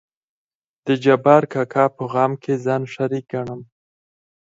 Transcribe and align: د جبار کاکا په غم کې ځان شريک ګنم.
د 0.85 0.87
جبار 1.03 1.43
کاکا 1.53 1.85
په 1.95 2.03
غم 2.11 2.31
کې 2.43 2.53
ځان 2.65 2.81
شريک 2.93 3.25
ګنم. 3.31 3.61